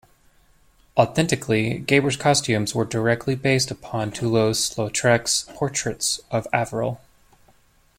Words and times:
Authentically, 0.97 1.77
Gabor's 1.77 2.17
costumes 2.17 2.73
were 2.73 2.85
directly 2.85 3.35
based 3.35 3.69
upon 3.69 4.09
Toulouse-Lautrec's 4.11 5.43
portraits 5.53 6.19
of 6.31 6.47
Avril. 6.51 6.99